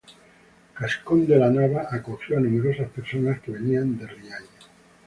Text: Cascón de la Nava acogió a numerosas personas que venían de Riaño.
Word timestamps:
Cascón 0.77 1.27
de 1.27 1.37
la 1.37 1.51
Nava 1.51 1.87
acogió 1.91 2.35
a 2.35 2.39
numerosas 2.41 2.89
personas 2.89 3.39
que 3.39 3.51
venían 3.51 3.99
de 3.99 4.07
Riaño. 4.07 4.47